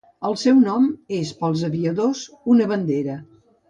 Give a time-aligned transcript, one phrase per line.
[0.29, 0.87] El seu nom
[1.19, 3.25] és per als aviadors una bandera.